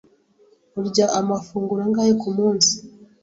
[0.79, 2.73] Urya amafunguro angahe kumunsi?